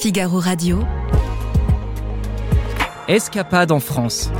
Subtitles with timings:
[0.00, 0.78] Figaro Radio.
[3.08, 4.30] Escapade en France.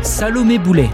[0.00, 0.88] Salomé Boulet.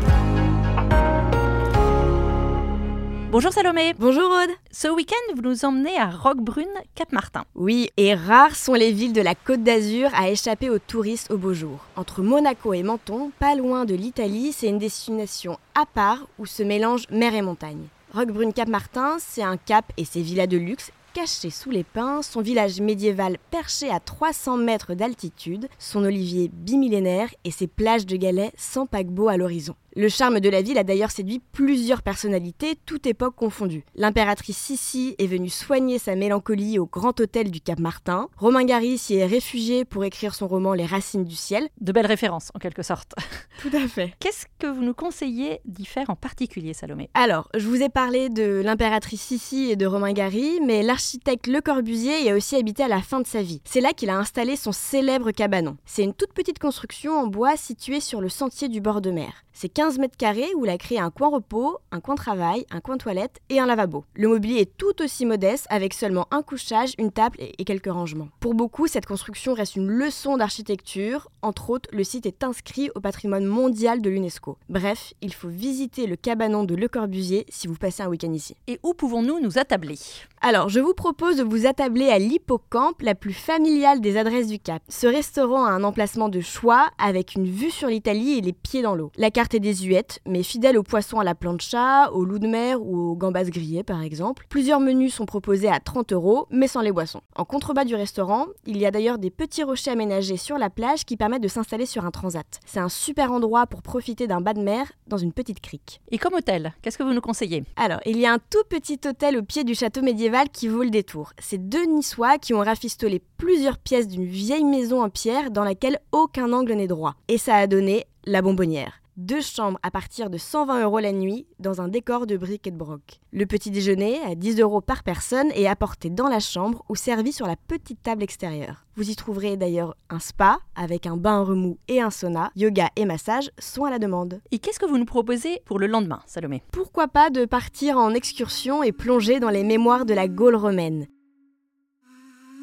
[3.30, 3.94] Bonjour Salomé.
[3.96, 4.50] Bonjour Aude.
[4.72, 6.66] Ce week-end, vous nous emmenez à Roquebrune,
[6.96, 7.44] Cap-Martin.
[7.54, 11.36] Oui, et rares sont les villes de la Côte d'Azur à échapper aux touristes au
[11.36, 11.78] beau jour.
[11.94, 16.64] Entre Monaco et Menton, pas loin de l'Italie, c'est une destination à part où se
[16.64, 17.86] mélangent mer et montagne.
[18.14, 22.78] Roquebrune-Cap-Martin, c'est un cap et ses villas de luxe caché sous les pins, son village
[22.82, 28.84] médiéval perché à 300 mètres d'altitude, son olivier bimillénaire et ses plages de galets sans
[28.84, 29.76] paquebot à l'horizon.
[29.98, 33.82] Le charme de la ville a d'ailleurs séduit plusieurs personnalités, toute époque confondue.
[33.94, 38.28] L'impératrice Sissi est venue soigner sa mélancolie au grand hôtel du Cap Martin.
[38.36, 41.70] Romain Gary s'y est réfugié pour écrire son roman Les Racines du ciel.
[41.80, 43.14] De belles références, en quelque sorte.
[43.62, 44.12] Tout à fait.
[44.20, 47.08] Qu'est-ce que vous nous conseillez d'y faire en particulier, Salomé?
[47.14, 51.62] Alors, je vous ai parlé de l'impératrice Sissi et de Romain Gary, mais l'architecte Le
[51.62, 53.62] Corbusier y a aussi habité à la fin de sa vie.
[53.64, 55.78] C'est là qu'il a installé son célèbre cabanon.
[55.86, 59.45] C'est une toute petite construction en bois située sur le sentier du bord de mer.
[59.58, 62.80] C'est 15 mètres carrés où il a créé un coin repos, un coin travail, un
[62.80, 64.04] coin toilette et un lavabo.
[64.12, 68.28] Le mobilier est tout aussi modeste avec seulement un couchage, une table et quelques rangements.
[68.40, 71.30] Pour beaucoup, cette construction reste une leçon d'architecture.
[71.40, 74.58] Entre autres, le site est inscrit au patrimoine mondial de l'UNESCO.
[74.68, 78.56] Bref, il faut visiter le cabanon de Le Corbusier si vous passez un week-end ici.
[78.66, 79.98] Et où pouvons-nous nous attabler?
[80.42, 84.58] Alors, je vous propose de vous attabler à l'Hippocampe, la plus familiale des adresses du
[84.58, 84.82] Cap.
[84.90, 88.82] Ce restaurant a un emplacement de choix avec une vue sur l'Italie et les pieds
[88.82, 89.10] dans l'eau.
[89.16, 92.82] La carte est désuète, mais fidèle aux poissons à la plancha, aux loups de mer
[92.82, 94.46] ou aux gambas grillées par exemple.
[94.48, 97.20] Plusieurs menus sont proposés à 30 euros, mais sans les boissons.
[97.36, 101.04] En contrebas du restaurant, il y a d'ailleurs des petits rochers aménagés sur la plage
[101.04, 102.60] qui permettent de s'installer sur un transat.
[102.66, 106.00] C'est un super endroit pour profiter d'un bas de mer dans une petite crique.
[106.10, 107.64] Et comme hôtel, qu'est-ce que vous nous conseillez?
[107.76, 110.82] Alors, il y a un tout petit hôtel au pied du château médiéval qui vaut
[110.82, 111.32] le détour.
[111.38, 116.00] C'est deux Niçois qui ont rafistolé plusieurs pièces d'une vieille maison en pierre dans laquelle
[116.12, 117.14] aucun angle n'est droit.
[117.28, 121.46] Et ça a donné la bonbonnière deux chambres à partir de 120 euros la nuit
[121.58, 123.20] dans un décor de briques et de broc.
[123.32, 127.32] Le petit déjeuner à 10 euros par personne est apporté dans la chambre ou servi
[127.32, 128.84] sur la petite table extérieure.
[128.94, 133.04] Vous y trouverez d'ailleurs un spa avec un bain remous et un sauna, yoga et
[133.04, 134.40] massage sont à la demande.
[134.50, 136.62] Et qu'est-ce que vous nous proposez pour le lendemain, Salomé?
[136.72, 141.06] Pourquoi pas de partir en excursion et plonger dans les mémoires de la Gaule romaine?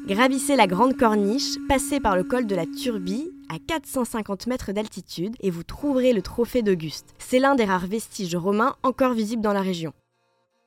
[0.06, 5.36] Gravissez la grande corniche, passez par le col de la Turbie à 450 mètres d'altitude
[5.40, 7.14] et vous trouverez le trophée d'Auguste.
[7.18, 9.92] C'est l'un des rares vestiges romains encore visibles dans la région.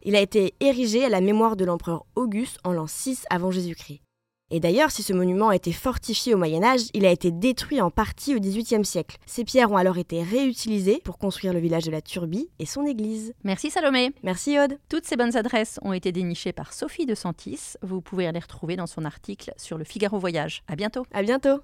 [0.04, 4.02] Il a été érigé à la mémoire de l'empereur Auguste en l'an 6 avant Jésus-Christ.
[4.50, 7.82] Et d'ailleurs, si ce monument a été fortifié au Moyen Âge, il a été détruit
[7.82, 9.18] en partie au XVIIIe siècle.
[9.26, 12.86] Ces pierres ont alors été réutilisées pour construire le village de la Turbie et son
[12.86, 13.34] église.
[13.44, 14.14] Merci Salomé.
[14.24, 14.78] Merci Aude.
[14.88, 17.74] Toutes ces bonnes adresses ont été dénichées par Sophie de Santis.
[17.82, 20.64] Vous pouvez les retrouver dans son article sur le Figaro Voyage.
[20.68, 21.06] À bientôt.
[21.12, 21.60] À bientôt.